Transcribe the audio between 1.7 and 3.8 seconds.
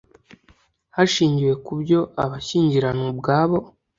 byo abashyingiranwa ubwabo